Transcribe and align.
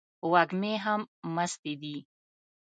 وږمې 0.31 0.73
هم 0.85 1.01
مستې 1.35 1.73
دي 1.81 1.97